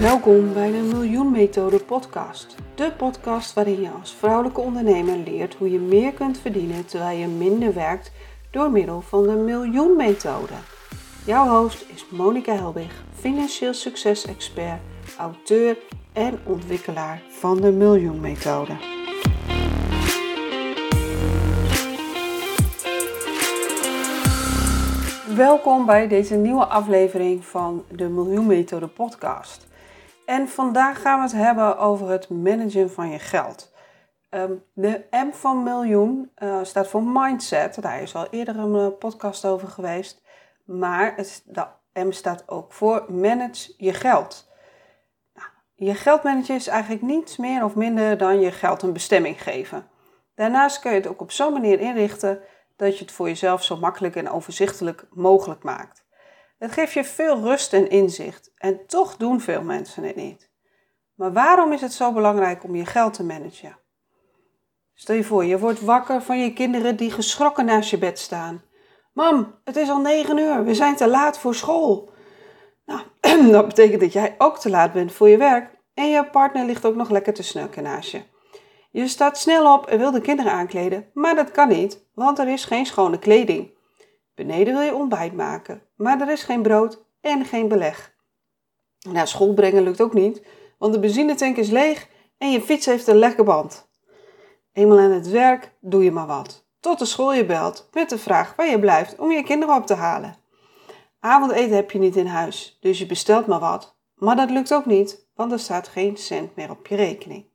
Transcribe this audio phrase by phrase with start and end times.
[0.00, 2.54] Welkom bij de Miljoen Methode podcast.
[2.74, 7.26] De podcast waarin je als vrouwelijke ondernemer leert hoe je meer kunt verdienen terwijl je
[7.26, 8.12] minder werkt
[8.50, 10.52] door middel van de Miljoen Methode.
[11.24, 14.80] Jouw host is Monika Helbig, financieel succesexpert,
[15.18, 15.78] auteur
[16.12, 18.72] en ontwikkelaar van de Miljoen Methode.
[25.36, 29.66] Welkom bij deze nieuwe aflevering van de Miljoen Methode podcast.
[30.26, 33.74] En vandaag gaan we het hebben over het managen van je geld.
[34.28, 37.82] Ehm, de M van miljoen uh, staat voor mindset.
[37.82, 40.22] Daar is al eerder een uh, podcast over geweest.
[40.64, 44.50] Maar het, de M staat ook voor manage je geld.
[45.34, 49.42] Nou, je geld managen is eigenlijk niets meer of minder dan je geld een bestemming
[49.42, 49.86] geven.
[50.34, 52.40] Daarnaast kun je het ook op zo'n manier inrichten
[52.76, 56.05] dat je het voor jezelf zo makkelijk en overzichtelijk mogelijk maakt.
[56.58, 60.50] Het geeft je veel rust en inzicht en toch doen veel mensen het niet.
[61.14, 63.78] Maar waarom is het zo belangrijk om je geld te managen?
[64.94, 68.62] Stel je voor, je wordt wakker van je kinderen die geschrokken naast je bed staan.
[69.12, 72.10] Mam, het is al negen uur, we zijn te laat voor school.
[72.86, 73.00] Nou,
[73.52, 76.84] dat betekent dat jij ook te laat bent voor je werk en je partner ligt
[76.84, 78.22] ook nog lekker te snurken naast je.
[78.90, 82.48] Je staat snel op en wil de kinderen aankleden, maar dat kan niet, want er
[82.48, 83.75] is geen schone kleding.
[84.36, 88.14] Beneden wil je ontbijt maken, maar er is geen brood en geen beleg.
[89.08, 90.42] Naar school brengen lukt ook niet,
[90.78, 93.88] want de benzinetank is leeg en je fiets heeft een lekke band.
[94.72, 98.18] Eenmaal aan het werk doe je maar wat, tot de school je belt met de
[98.18, 100.36] vraag waar je blijft om je kinderen op te halen.
[101.20, 104.86] Avondeten heb je niet in huis, dus je bestelt maar wat, maar dat lukt ook
[104.86, 107.46] niet, want er staat geen cent meer op je rekening.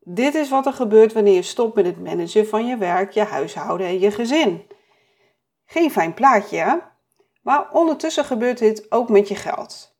[0.00, 3.22] Dit is wat er gebeurt wanneer je stopt met het managen van je werk, je
[3.22, 4.66] huishouden en je gezin.
[5.74, 6.76] Geen fijn plaatje, hè?
[7.42, 9.96] Maar ondertussen gebeurt dit ook met je geld.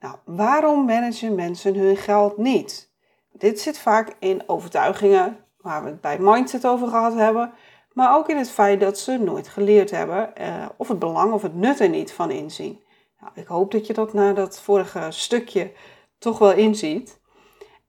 [0.00, 2.92] Nou, waarom managen mensen hun geld niet?
[3.32, 7.52] Dit zit vaak in overtuigingen, waar we het bij mindset over gehad hebben,
[7.92, 11.42] maar ook in het feit dat ze nooit geleerd hebben eh, of het belang of
[11.42, 12.82] het nut er niet van inzien.
[13.20, 15.72] Nou, ik hoop dat je dat na dat vorige stukje
[16.18, 17.20] toch wel inziet.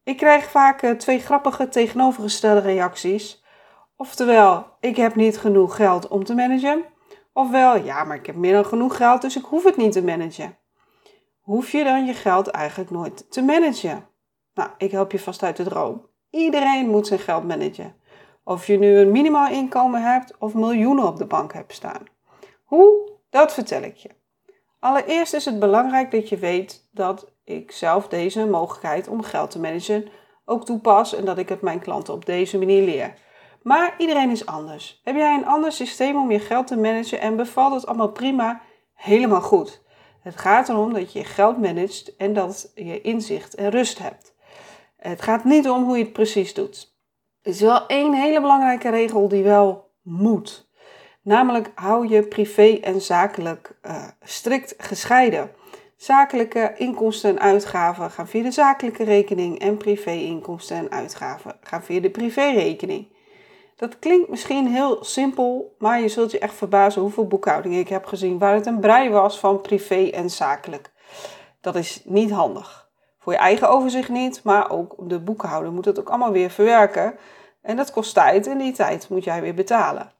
[0.03, 3.43] Ik krijg vaak eh, twee grappige tegenovergestelde reacties.
[3.97, 6.85] Oftewel, ik heb niet genoeg geld om te managen.
[7.33, 10.03] Ofwel, ja, maar ik heb meer dan genoeg geld, dus ik hoef het niet te
[10.03, 10.57] managen.
[11.39, 14.07] Hoef je dan je geld eigenlijk nooit te managen?
[14.53, 16.07] Nou, ik help je vast uit de droom.
[16.29, 17.95] Iedereen moet zijn geld managen.
[18.43, 22.03] Of je nu een minimaal inkomen hebt of miljoenen op de bank hebt staan.
[22.63, 23.11] Hoe?
[23.29, 24.09] Dat vertel ik je.
[24.79, 29.59] Allereerst is het belangrijk dat je weet dat ik zelf deze mogelijkheid om geld te
[29.59, 30.09] managen
[30.45, 33.13] ook toepas en dat ik het mijn klanten op deze manier leer.
[33.65, 35.01] Maar iedereen is anders.
[35.03, 38.61] Heb jij een ander systeem om je geld te managen en bevalt het allemaal prima?
[38.93, 39.81] Helemaal goed.
[40.21, 44.35] Het gaat erom dat je je geld managt en dat je inzicht en rust hebt.
[44.97, 46.95] Het gaat niet om hoe je het precies doet.
[47.41, 50.69] Er is wel één hele belangrijke regel die wel moet.
[51.21, 55.51] Namelijk hou je privé en zakelijk uh, strikt gescheiden.
[55.97, 61.99] Zakelijke inkomsten en uitgaven gaan via de zakelijke rekening en privé-inkomsten en uitgaven gaan via
[61.99, 63.13] de privérekening.
[63.75, 68.05] Dat klinkt misschien heel simpel, maar je zult je echt verbazen hoeveel boekhoudingen ik heb
[68.05, 70.91] gezien waar het een brei was van privé en zakelijk.
[71.61, 72.89] Dat is niet handig.
[73.19, 77.17] Voor je eigen overzicht niet, maar ook de boekhouder moet het ook allemaal weer verwerken.
[77.61, 80.11] En dat kost tijd en die tijd moet jij weer betalen.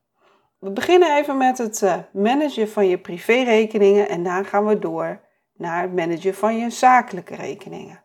[0.59, 5.22] We beginnen even met het eh, managen van je privérekeningen en daar gaan we door
[5.53, 8.03] naar het managen van je zakelijke rekeningen.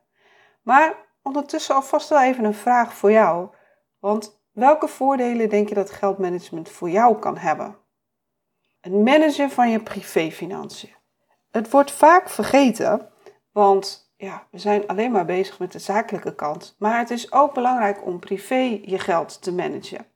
[0.62, 3.49] Maar ondertussen alvast wel even een vraag voor jou.
[3.99, 7.77] Want welke voordelen denk je dat geldmanagement voor jou kan hebben?
[8.81, 10.94] Het managen van je privéfinanciën.
[11.50, 13.09] Het wordt vaak vergeten,
[13.53, 16.77] want ja, we zijn alleen maar bezig met de zakelijke kant.
[16.78, 20.06] Maar het is ook belangrijk om privé je geld te managen.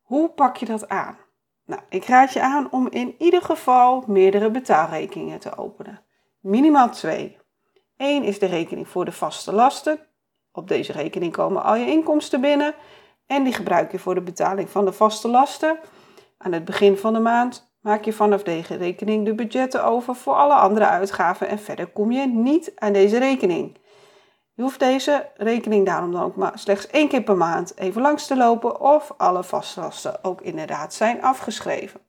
[0.00, 1.18] Hoe pak je dat aan?
[1.64, 6.04] Nou, ik raad je aan om in ieder geval meerdere betaalrekeningen te openen
[6.46, 7.38] minimaal twee.
[7.96, 10.00] Eén is de rekening voor de vaste lasten.
[10.52, 12.74] Op deze rekening komen al je inkomsten binnen
[13.26, 15.78] en die gebruik je voor de betaling van de vaste lasten.
[16.38, 20.34] Aan het begin van de maand maak je vanaf deze rekening de budgetten over voor
[20.34, 23.78] alle andere uitgaven en verder kom je niet aan deze rekening.
[24.54, 28.26] Je hoeft deze rekening daarom dan ook maar slechts één keer per maand even langs
[28.26, 32.00] te lopen of alle vaste lasten ook inderdaad zijn afgeschreven.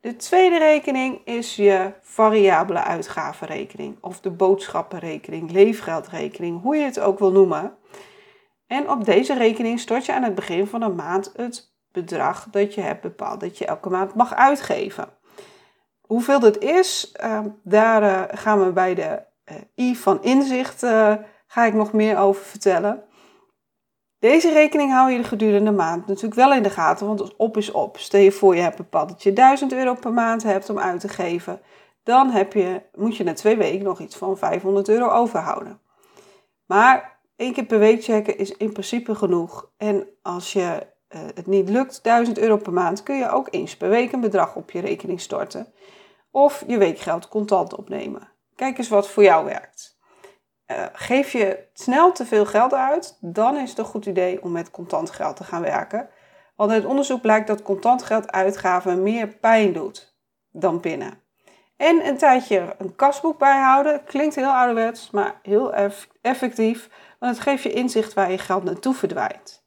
[0.00, 7.18] De tweede rekening is je variabele uitgavenrekening of de boodschappenrekening, leefgeldrekening, hoe je het ook
[7.18, 7.76] wil noemen.
[8.70, 12.74] En op deze rekening stort je aan het begin van de maand het bedrag dat
[12.74, 15.08] je hebt bepaald dat je elke maand mag uitgeven.
[16.00, 19.22] Hoeveel dat is, ehm, daar eh, gaan we bij de
[19.76, 20.80] I van inzicht
[21.46, 23.04] ga ik nog meer over vertellen.
[24.18, 27.70] Deze rekening hou je de gedurende maand natuurlijk wel in de gaten, want op is
[27.70, 27.98] op.
[27.98, 31.00] Stel je voor je hebt bepaald dat je 1000 euro per maand hebt om uit
[31.00, 31.60] te geven.
[32.02, 35.80] Dan heb je, moet je na twee weken nog iets van 500 euro overhouden.
[36.66, 39.70] Maar één keer per week checken is in principe genoeg.
[39.76, 43.76] En als je uh, het niet lukt, 1000 euro per maand, kun je ook eens
[43.76, 45.72] per week een bedrag op je rekening storten.
[46.30, 48.28] Of je weekgeld contant opnemen.
[48.54, 49.98] Kijk eens wat voor jou werkt.
[50.66, 54.52] Uh, geef je snel te veel geld uit, dan is het een goed idee om
[54.52, 56.08] met contant geld te gaan werken.
[56.56, 60.16] Want uit onderzoek blijkt dat contant geld uitgaven meer pijn doet
[60.50, 61.22] dan pinnen.
[61.76, 65.72] En een tijdje een kasboek bijhouden klinkt heel ouderwets, maar heel
[66.22, 66.88] effectief,
[67.20, 69.64] want het geeft je inzicht waar je geld naartoe verdwijnt.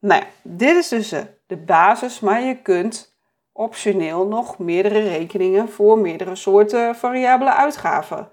[0.00, 1.08] Nou ja, dit is dus
[1.46, 3.16] de basis, maar je kunt
[3.52, 8.32] optioneel nog meerdere rekeningen voor meerdere soorten variabele uitgaven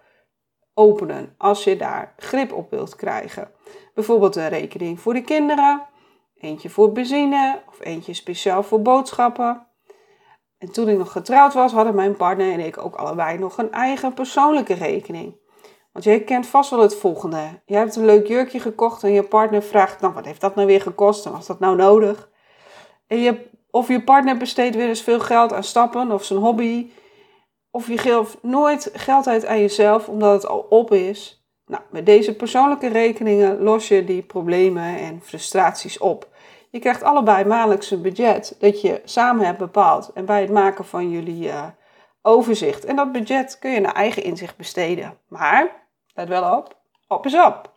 [0.74, 3.52] openen als je daar grip op wilt krijgen.
[3.94, 5.88] Bijvoorbeeld een rekening voor de kinderen,
[6.36, 9.68] eentje voor benzine of eentje speciaal voor boodschappen.
[10.58, 13.72] En toen ik nog getrouwd was, hadden mijn partner en ik ook allebei nog een
[13.72, 15.36] eigen persoonlijke rekening.
[15.96, 17.62] Want jij kent vast wel het volgende.
[17.66, 20.68] Je hebt een leuk jurkje gekocht en je partner vraagt, nou wat heeft dat nou
[20.68, 22.30] weer gekost en was dat nou nodig?
[23.08, 26.92] En je, of je partner besteedt weer eens veel geld aan stappen of zijn hobby.
[27.72, 31.46] Of je geeft nooit geld uit aan jezelf omdat het al op is.
[31.66, 36.28] Nou, met deze persoonlijke rekeningen los je die problemen en frustraties op.
[36.70, 40.12] Je krijgt allebei maandelijks een budget dat je samen hebt bepaald.
[40.14, 41.68] En bij het maken van jullie uh,
[42.22, 42.86] overzicht.
[42.86, 45.18] En dat budget kun je naar eigen inzicht besteden.
[45.28, 45.84] Maar,
[46.16, 46.76] let wel op,
[47.08, 47.74] op is op.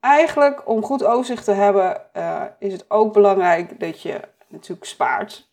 [0.00, 5.48] Eigenlijk, om goed overzicht te hebben, uh, is het ook belangrijk dat je natuurlijk spaart.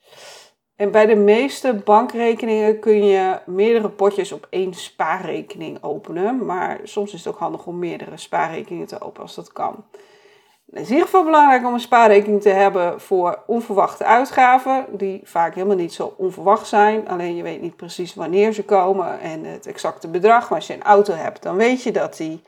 [0.75, 6.45] En bij de meeste bankrekeningen kun je meerdere potjes op één spaarrekening openen.
[6.45, 9.85] Maar soms is het ook handig om meerdere spaarrekeningen te openen als dat kan.
[10.71, 15.21] Het is in ieder geval belangrijk om een spaarrekening te hebben voor onverwachte uitgaven, die
[15.23, 17.07] vaak helemaal niet zo onverwacht zijn.
[17.07, 20.49] Alleen je weet niet precies wanneer ze komen en het exacte bedrag.
[20.49, 22.41] Maar als je een auto hebt, dan weet je dat die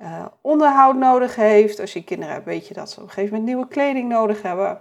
[0.00, 1.80] uh, onderhoud nodig heeft.
[1.80, 4.42] Als je kinderen hebt, weet je dat ze op een gegeven moment nieuwe kleding nodig
[4.42, 4.78] hebben.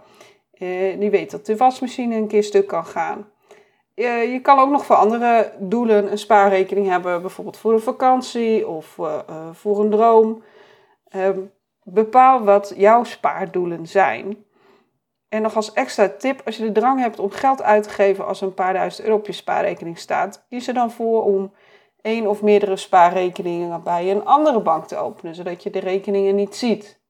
[0.58, 3.28] Uh, die weet dat de wasmachine een keer stuk kan gaan.
[3.96, 8.68] Uh, je kan ook nog voor andere doelen een spaarrekening hebben, bijvoorbeeld voor een vakantie
[8.68, 8.98] of
[9.52, 10.44] voor een droom.
[11.10, 11.40] Ehm,
[11.84, 14.46] bepaal wat jouw spaardoelen zijn.
[15.30, 18.28] En nog als extra tip, als je de drang hebt om geld uit te geven
[18.28, 21.54] als een paar duizend euro op je spaarrekening staat, kies er dan voor om
[22.02, 26.56] één of meerdere spaarrekeningen bij een andere bank te openen, zodat je de rekeningen niet
[26.56, 27.02] ziet.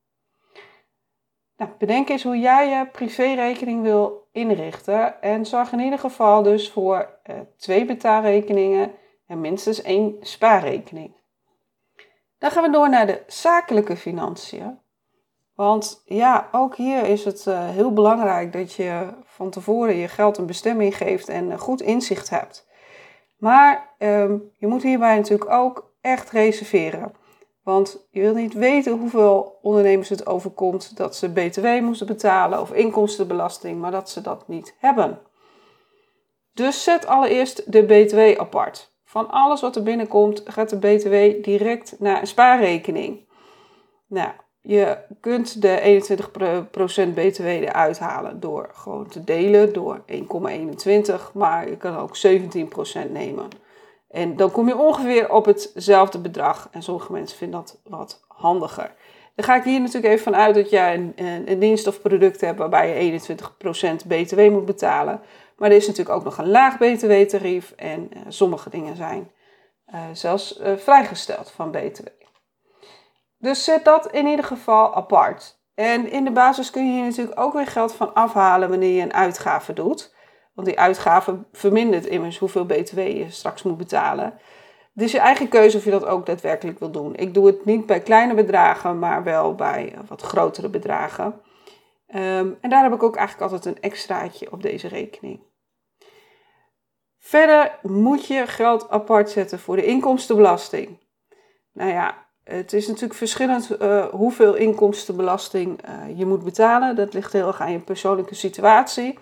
[1.57, 6.69] Nou, bedenk eens hoe jij je privérekening wil inrichten en zorg in ieder geval dus
[6.69, 8.91] voor eh, twee betaalrekeningen
[9.27, 11.20] en minstens één spaarrekening.
[12.41, 14.79] Dan gaan we door naar de zakelijke financiën.
[15.55, 20.37] Want ja, ook hier is het uh, heel belangrijk dat je van tevoren je geld
[20.37, 22.67] een bestemming geeft en goed inzicht hebt.
[23.37, 27.13] Maar um, je moet hierbij natuurlijk ook echt reserveren.
[27.63, 32.71] Want je wilt niet weten hoeveel ondernemers het overkomt dat ze BTW moeten betalen of
[32.71, 35.19] inkomstenbelasting, maar dat ze dat niet hebben.
[36.53, 38.91] Dus zet allereerst de BTW apart.
[39.11, 43.27] Van alles wat er binnenkomt gaat de BTW direct naar een spaarrekening.
[44.07, 44.29] Nou,
[44.61, 46.01] je kunt de
[47.09, 52.17] 21% BTW eruit halen door gewoon te delen door 1,21, maar je kan ook
[53.07, 53.47] 17% nemen.
[54.09, 56.67] En dan kom je ongeveer op hetzelfde bedrag.
[56.71, 58.93] En sommige mensen vinden dat wat handiger.
[59.35, 62.01] Dan ga ik hier natuurlijk even van uit dat jij een, een, een dienst of
[62.01, 63.19] product hebt waarbij je
[64.03, 65.21] 21% BTW moet betalen.
[65.61, 69.31] Maar er is natuurlijk ook nog een laag btw-tarief en uh, sommige dingen zijn
[69.93, 72.05] uh, zelfs uh, vrijgesteld van btw.
[73.37, 75.59] Dus zet dat in ieder geval apart.
[75.75, 79.01] En in de basis kun je hier natuurlijk ook weer geld van afhalen wanneer je
[79.01, 80.15] een uitgave doet.
[80.53, 84.33] Want die uitgave vermindert immers hoeveel btw je straks moet betalen.
[84.93, 87.15] Dus je eigen keuze of je dat ook daadwerkelijk wil doen.
[87.15, 91.25] Ik doe het niet bij kleine bedragen, maar wel bij wat grotere bedragen.
[92.15, 95.49] Um, en daar heb ik ook eigenlijk altijd een extraatje op deze rekening.
[97.23, 100.99] Verder moet je geld apart zetten voor de inkomstenbelasting.
[101.71, 106.95] Nou ja, het is natuurlijk verschillend uh, hoeveel inkomstenbelasting uh, je moet betalen.
[106.95, 109.19] Dat ligt heel erg aan je persoonlijke situatie.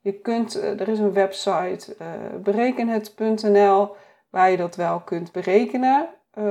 [0.00, 1.96] Je kunt, uh, er is een website,
[2.42, 3.96] berekenhet.nl,
[4.30, 6.08] waar je dat wel kunt berekenen.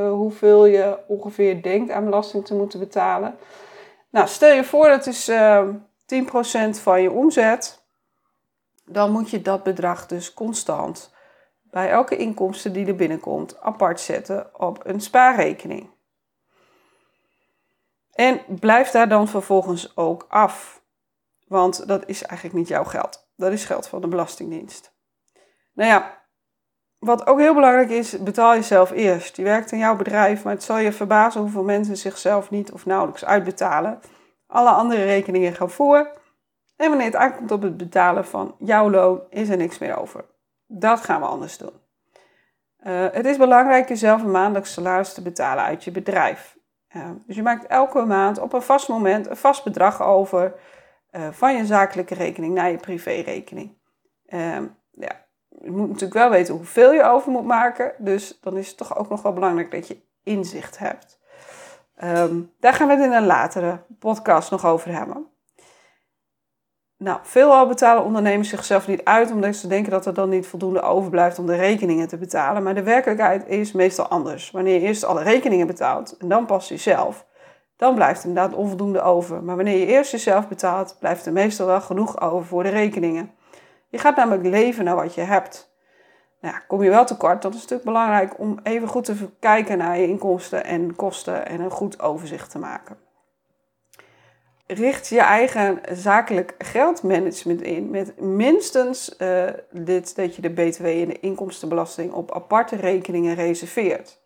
[0.09, 3.35] hoeveel je ongeveer denkt aan belasting te moeten betalen.
[4.09, 7.80] Nou, stel je voor dat is 10% van je omzet
[8.91, 11.13] dan moet je dat bedrag dus constant
[11.71, 15.89] bij elke inkomsten die er binnenkomt apart zetten op een spaarrekening.
[18.11, 20.81] En blijf daar dan vervolgens ook af.
[21.47, 23.27] Want dat is eigenlijk niet jouw geld.
[23.35, 24.93] Dat is geld van de Belastingdienst.
[25.73, 26.21] Nou ja,
[26.99, 29.37] wat ook heel belangrijk is, betaal jezelf eerst.
[29.37, 32.85] Je werkt in jouw bedrijf, maar het zal je verbazen hoeveel mensen zichzelf niet of
[32.85, 33.99] nauwelijks uitbetalen.
[34.47, 36.20] Alle andere rekeningen gaan voor.
[36.81, 40.25] En wanneer het aankomt op het betalen van jouw loon, is er niks meer over.
[40.67, 41.73] Dat gaan we anders doen.
[42.83, 46.57] Uh, het is belangrijk jezelf een maandelijks salaris te betalen uit je bedrijf.
[46.95, 50.53] Uh, dus je maakt elke maand op een vast moment een vast bedrag over
[51.11, 53.77] uh, van je zakelijke rekening naar je privérekening.
[54.25, 55.25] Ehm, ja,
[55.61, 57.93] je moet natuurlijk wel weten hoeveel je over moet maken.
[57.97, 61.19] Dus dan is het toch ook nog wel belangrijk dat je inzicht hebt.
[62.03, 65.30] Um, daar gaan we het in een latere podcast nog over hebben.
[67.03, 70.81] Nou, veelal betalen ondernemers zichzelf niet uit omdat ze denken dat er dan niet voldoende
[70.81, 72.63] overblijft om de rekeningen te betalen.
[72.63, 74.51] Maar de werkelijkheid is meestal anders.
[74.51, 77.25] Wanneer je eerst alle rekeningen betaalt en dan pas jezelf,
[77.77, 79.43] dan blijft er inderdaad onvoldoende over.
[79.43, 83.31] Maar wanneer je eerst jezelf betaalt, blijft er meestal wel genoeg over voor de rekeningen.
[83.89, 85.75] Je gaat namelijk leven naar wat je hebt.
[86.41, 89.77] Nou, kom je wel tekort, dan is het natuurlijk belangrijk om even goed te kijken
[89.77, 92.97] naar je inkomsten en kosten en een goed overzicht te maken
[94.73, 101.07] richt je eigen zakelijk geldmanagement in met minstens uh, dit dat je de BTW en
[101.07, 104.19] de inkomstenbelasting op aparte rekeningen reserveert.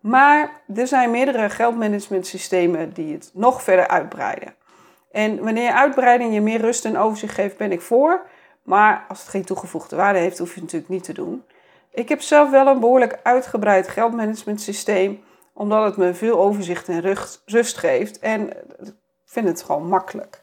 [0.00, 4.54] Maar er zijn meerdere geldmanagementsystemen die het nog verder uitbreiden.
[5.10, 8.26] En wanneer uitbreiding je meer rust en overzicht geeft, ben ik voor.
[8.62, 11.44] Maar als het geen toegevoegde waarde heeft, hoef je het natuurlijk niet te doen.
[11.90, 15.22] Ik heb zelf wel een behoorlijk uitgebreid geldmanagement systeem,
[15.52, 18.18] omdat het me veel overzicht en rust geeft.
[18.18, 18.52] En
[19.30, 20.42] vind het gewoon makkelijk.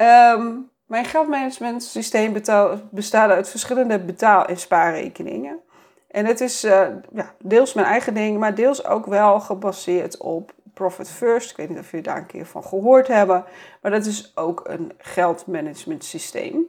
[0.00, 2.32] Um, mijn geldmanagement systeem
[2.90, 5.60] bestaat uit verschillende betaal- en spaarrekeningen.
[6.10, 10.52] En het is uh, ja, deels mijn eigen ding, maar deels ook wel gebaseerd op
[10.74, 11.50] Profit First.
[11.50, 13.44] Ik weet niet of jullie daar een keer van gehoord hebben,
[13.82, 16.66] maar dat is ook een geldmanagement systeem.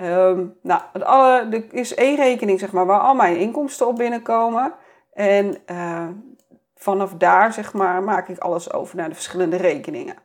[0.00, 4.72] Um, nou, alle, er is één rekening zeg maar, waar al mijn inkomsten op binnenkomen.
[5.12, 6.06] En uh,
[6.76, 10.16] vanaf daar zeg maar, maak ik alles over naar de verschillende rekeningen.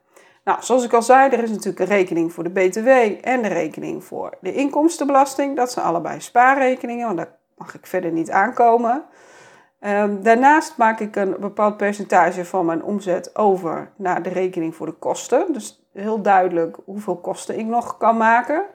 [0.49, 2.87] Nou, zoals ik al zei, er is natuurlijk een rekening voor de BTW
[3.21, 5.55] en de rekening voor de inkomstenbelasting.
[5.55, 9.03] Dat zijn allebei spaarrekeningen, want daar mag ik verder niet aankomen.
[9.81, 14.85] Um, daarnaast maak ik een bepaald percentage van mijn omzet over naar de rekening voor
[14.85, 15.53] de kosten.
[15.53, 18.65] Dus heel duidelijk hoeveel kosten ik nog kan maken.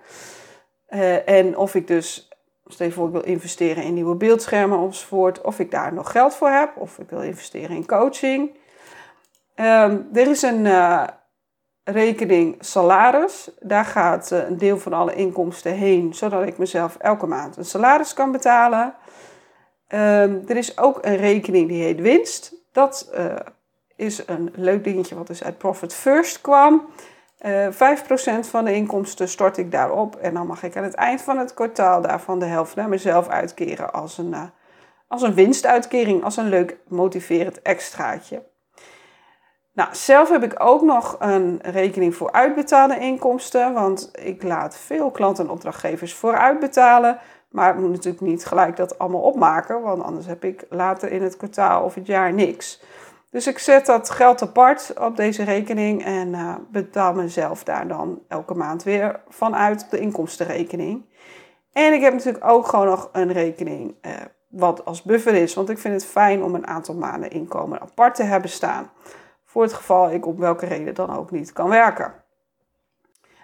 [0.88, 2.28] Uh, en of ik dus,
[2.66, 6.50] stel voor ik wil investeren in nieuwe beeldschermen enzovoort, of ik daar nog geld voor
[6.50, 8.50] heb, of ik wil investeren in coaching.
[9.57, 11.04] Um, er is een, uh,
[11.84, 13.50] rekening salaris.
[13.60, 17.64] Daar gaat eh, een deel van alle inkomsten heen, zodat ik mezelf elke maand een
[17.64, 18.94] salaris kan betalen.
[19.88, 22.54] Um, er is ook een rekening die heet winst.
[22.72, 23.34] Dat uh,
[23.96, 26.86] is een leuk dingetje wat dus uit Profit First kwam.
[27.40, 27.98] Uh, eh,
[28.44, 30.16] 5% van de inkomsten stort ik daarop.
[30.16, 33.28] En dan mag ik aan het eind van het kwartaal daarvan de helft naar mezelf
[33.28, 34.34] uitkeren als een,
[35.08, 38.42] als een winstuitkering, als een leuk motiverend extraatje.
[39.75, 45.11] Nou, zelf heb ik ook nog een rekening voor uitbetaalde inkomsten, want ik laat veel
[45.11, 47.19] klanten en opdrachtgevers vooruit betalen.
[47.50, 51.23] Maar ik moet natuurlijk niet gelijk dat allemaal opmaken, want anders heb ik later in
[51.23, 52.83] het kwartaal of het jaar niks.
[53.31, 58.23] Dus ik zet dat geld apart op deze rekening en uh, betaal mezelf daar dan
[58.28, 61.04] elke maand weer vanuit de inkomstenrekening.
[61.73, 64.12] En ik heb natuurlijk ook gewoon nog een rekening uh,
[64.49, 68.14] wat als buffer is, want ik vind het fijn om een aantal maanden inkomen apart
[68.14, 68.90] te hebben staan.
[69.54, 72.14] Voor het geval ik op welke reden dan ook niet kan werken.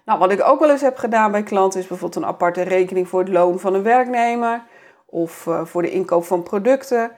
[0.04, 3.08] Nou, wat ik ook wel eens heb gedaan bij klanten is bijvoorbeeld een aparte rekening
[3.08, 4.62] voor het loon van een werknemer
[5.06, 7.10] of uh, voor de inkoop van producten.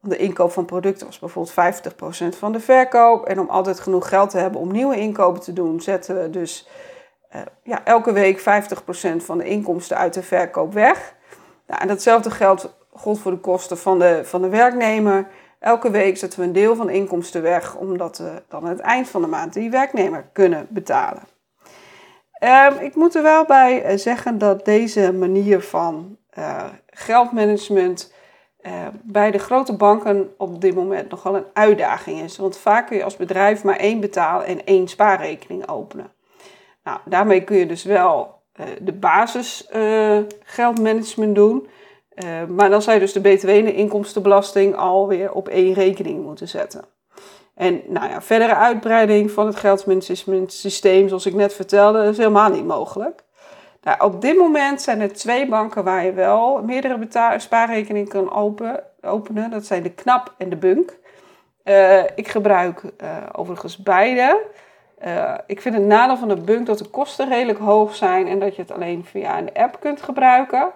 [0.00, 3.24] De inkoop van producten was bijvoorbeeld 50% van de verkoop.
[3.24, 6.68] En om altijd genoeg geld te hebben om nieuwe inkopen te doen, zetten we dus
[7.34, 8.42] uh, ja, elke week 50%
[9.16, 11.14] van de inkomsten uit de verkoop weg.
[11.66, 15.26] Nou, en datzelfde geldt voor de kosten van de, van de werknemer.
[15.58, 18.80] Elke week zetten we een deel van de inkomsten weg, omdat we dan aan het
[18.80, 21.22] eind van de maand die werknemer kunnen betalen.
[22.42, 28.12] Um, ik moet er wel bij eh, zeggen dat deze manier van uh, geldmanagement
[28.60, 28.72] uh,
[29.02, 32.36] bij de grote banken op dit moment nogal een uitdaging is.
[32.36, 36.12] Want vaak kun je als bedrijf maar één betaal- en één spaarrekening openen.
[36.84, 38.42] Nou, daarmee kun je dus wel
[38.80, 39.68] de basis
[40.42, 41.68] geldmanagement doen.
[42.24, 46.24] Uh, maar dan zou je dus de btw en de inkomstenbelasting alweer op één rekening
[46.24, 46.84] moeten zetten.
[47.54, 52.50] En nou ja, verdere uitbreiding van het geldmanagement systeem, zoals ik net vertelde, is helemaal
[52.50, 53.22] niet mogelijk.
[53.82, 58.82] Nou, op dit moment zijn er twee banken waar je wel meerdere spaarrekeningen kan open,
[59.00, 59.50] openen.
[59.50, 60.96] Dat zijn de KNAP en de BUNK.
[61.64, 64.40] Uh, ik gebruik uh, overigens beide.
[65.46, 68.56] Ik vind het nadeel van de Bunk dat de kosten redelijk hoog zijn en dat
[68.56, 70.72] je het alleen via een app kunt gebruiken.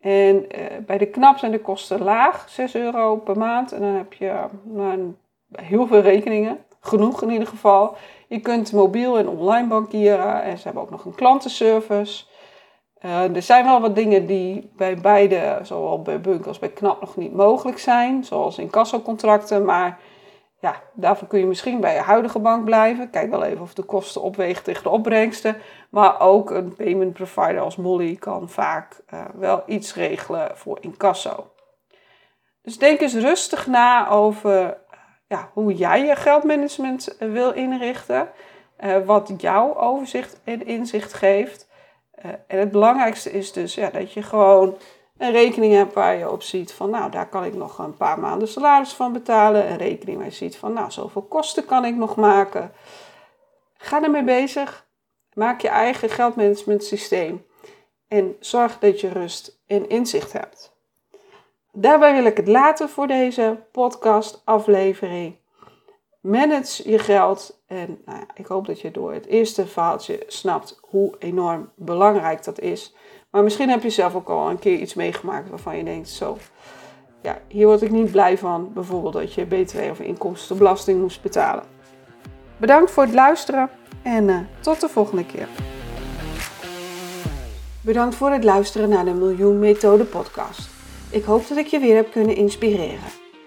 [0.00, 0.46] En
[0.86, 3.72] bij de KNAP zijn de kosten laag, 6 euro per maand.
[3.72, 5.14] En dan heb je nou,
[5.52, 7.96] heel veel rekeningen, genoeg in ieder geval.
[8.28, 12.24] Je kunt mobiel en online bankieren en ze hebben ook nog een klantenservice.
[13.00, 17.16] er zijn wel wat dingen die bij beide, zowel bij Bunk als bij KNAP, nog
[17.16, 18.24] niet mogelijk zijn.
[18.24, 19.98] Zoals in kassacontracten, maar
[20.60, 23.10] ja, daarvoor kun je misschien bij je huidige bank blijven.
[23.10, 25.56] Kijk wel even of de kosten opwegen tegen de opbrengsten.
[25.90, 31.50] Maar ook een payment provider als Molly kan vaak uh, wel iets regelen voor incasso.
[32.62, 34.76] Dus denk eens rustig na over
[35.26, 38.28] ja, hoe jij je geldmanagement eh, wil inrichten.
[39.04, 41.68] Wat jouw overzicht en inzicht geeft.
[42.46, 44.76] En het belangrijkste is dus ja, dat je gewoon
[45.18, 48.20] een rekening hebt waar je op ziet van, nou, daar kan ik nog een paar
[48.20, 49.70] maanden salaris van betalen.
[49.70, 52.72] Een rekening waar je ziet van, nou, zoveel kosten kan ik nog maken.
[53.76, 54.86] Ga ermee bezig.
[55.32, 57.46] Maak je eigen geldmanagement systeem.
[58.08, 60.76] En zorg dat je rust en inzicht hebt.
[61.72, 65.36] Daarbij wil ik het laten voor deze podcast aflevering.
[66.20, 67.62] Manage je geld.
[67.66, 72.44] En nou ja, ik hoop dat je door het eerste verhaaltje snapt hoe enorm belangrijk
[72.44, 72.94] dat is.
[73.30, 76.38] Maar misschien heb je zelf ook al een keer iets meegemaakt waarvan je denkt: zo,
[77.22, 78.72] ja, hier word ik niet blij van.
[78.72, 81.64] Bijvoorbeeld dat je BTW of inkomstenbelasting moest betalen.
[82.56, 83.70] Bedankt voor het luisteren
[84.02, 85.48] en uh, tot de volgende keer.
[87.80, 90.68] Bedankt voor het luisteren naar de Miljoen Methode podcast.
[91.10, 92.98] Ik hoop dat ik je weer heb kunnen inspireren.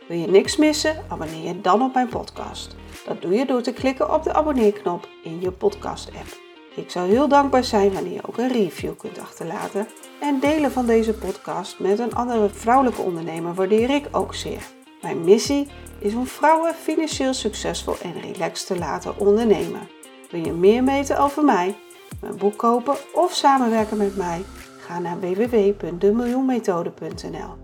[0.07, 1.03] Wil je niks missen?
[1.07, 2.75] Abonneer je dan op mijn podcast.
[3.05, 6.40] Dat doe je door te klikken op de abonneerknop in je podcast-app.
[6.75, 9.87] Ik zou heel dankbaar zijn wanneer je ook een review kunt achterlaten.
[10.19, 14.67] En delen van deze podcast met een andere vrouwelijke ondernemer waardeer ik ook zeer.
[15.01, 15.67] Mijn missie
[15.99, 19.87] is om vrouwen financieel succesvol en relaxed te laten ondernemen.
[20.29, 21.77] Wil je meer weten over mij,
[22.21, 24.43] mijn boek kopen of samenwerken met mij?
[24.79, 27.55] Ga naar www.demiljoenmethode.nl.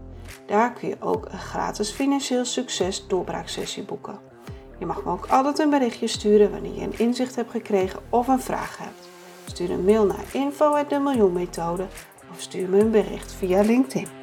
[0.45, 4.19] Daar kun je ook een gratis financieel succes doorbraaksessie boeken.
[4.79, 8.27] Je mag me ook altijd een berichtje sturen wanneer je een inzicht hebt gekregen of
[8.27, 9.09] een vraag hebt.
[9.45, 11.87] Stuur een mail naar info@demiljoenmethode
[12.31, 14.16] of stuur me een bericht via LinkedIn.